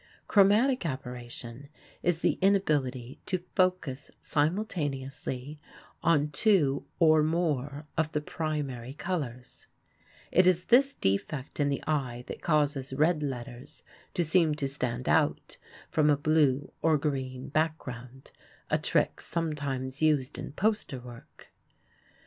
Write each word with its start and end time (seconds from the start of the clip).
Chromatic 0.27 0.83
aberration 0.83 1.69
is 2.01 2.21
the 2.21 2.39
inability 2.41 3.19
to 3.27 3.43
focus 3.55 4.09
simultaneously 4.19 5.59
on 6.01 6.31
two 6.31 6.87
or 6.97 7.21
more 7.21 7.85
of 7.95 8.11
the 8.11 8.19
primary 8.19 8.93
colors 8.95 9.67
(it 10.31 10.47
is 10.47 10.63
this 10.63 10.95
defect 10.95 11.59
in 11.59 11.69
the 11.69 11.83
eye 11.85 12.23
that 12.25 12.41
causes 12.41 12.93
red 12.93 13.21
letters 13.21 13.83
to 14.15 14.23
seem 14.23 14.55
to 14.55 14.67
stand 14.67 15.07
out 15.07 15.57
from 15.91 16.09
a 16.09 16.17
blue 16.17 16.71
or 16.81 16.97
green 16.97 17.49
background, 17.49 18.31
a 18.71 18.79
trick 18.79 19.21
sometimes 19.21 20.01
used 20.01 20.39
in 20.39 20.51
poster 20.53 20.99
work). 20.99 21.51